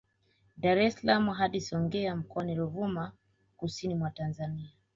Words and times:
Dar 0.63 0.77
es 0.85 0.95
salaam 0.95 1.29
hadi 1.29 1.61
Songea 1.61 2.15
Mkoani 2.15 2.55
Ruvuma 2.55 3.11
Kusini 3.57 3.95
mwa 3.95 4.11
Tanzania 4.11 4.69